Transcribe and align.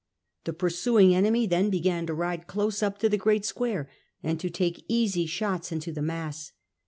The 0.45 0.53
pursuing 0.53 1.13
enemy 1.13 1.45
then 1.45 1.69
began 1.69 2.07
to 2.07 2.15
ride 2.15 2.47
close 2.47 2.81
up 2.81 2.97
to 3.01 3.07
the 3.07 3.19
great 3.19 3.45
square, 3.45 3.87
and 4.23 4.39
to 4.39 4.49
take 4.49 4.83
easy 4.87 5.27
shots 5.27 5.71
into 5.71 5.91
the 5.91 6.01
mass. 6.01 6.53